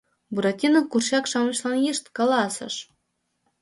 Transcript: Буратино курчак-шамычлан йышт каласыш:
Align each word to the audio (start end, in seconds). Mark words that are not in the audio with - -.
Буратино 0.33 0.79
курчак-шамычлан 0.91 1.75
йышт 1.85 2.05
каласыш: 2.17 2.75